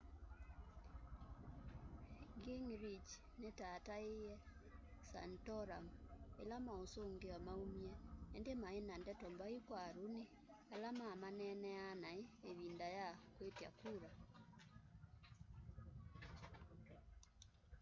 gingrich 2.43 3.11
nitataiie 3.41 4.35
santorum 5.11 5.85
ila 6.41 6.57
mausungio 6.67 7.35
maumie 7.47 7.93
indi 8.37 8.53
maina 8.63 8.93
ndeto 9.01 9.27
mbai 9.35 9.57
kwa 9.67 9.81
romney 9.95 10.27
ala 10.73 10.89
mamaneneaa 10.99 11.89
nai 12.03 12.21
ivinda 12.49 12.87
ya 12.97 13.07
kwitya 13.35 13.69
kula 13.79 14.11